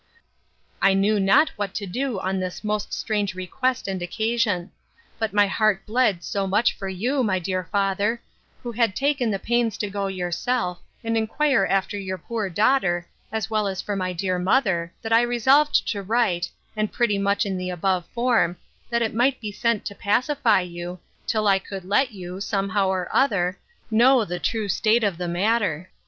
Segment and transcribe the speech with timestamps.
[0.81, 4.71] I knew not what to do on this most strange request and occasion.
[5.19, 8.19] But my heart bled so much for you, my dear father,
[8.63, 13.51] who had taken the pains to go yourself, and inquire after your poor daughter, as
[13.51, 17.55] well as for my dear mother, that I resolved to write, and pretty much in
[17.55, 18.57] the above form,
[18.89, 20.97] that it might be sent to pacify you,
[21.27, 23.55] till I could let you, somehow or other,
[23.91, 25.91] know the true state of the matter.